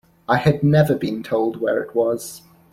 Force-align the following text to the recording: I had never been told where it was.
I 0.27 0.37
had 0.37 0.63
never 0.63 0.95
been 0.95 1.21
told 1.21 1.61
where 1.61 1.79
it 1.83 1.93
was. 1.93 2.41